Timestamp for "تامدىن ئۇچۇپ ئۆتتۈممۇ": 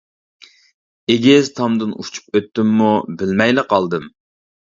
1.59-2.89